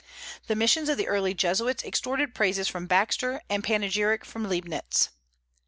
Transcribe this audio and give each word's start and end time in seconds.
The 0.47 0.55
missions 0.55 0.89
of 0.89 0.97
the 0.97 1.07
early 1.07 1.35
Jesuits 1.35 1.83
extorted 1.83 2.33
praises 2.33 2.67
from 2.67 2.87
Baxter 2.87 3.43
and 3.51 3.63
panegyric 3.63 4.25
from 4.25 4.47
Liebnitz. 4.49 5.09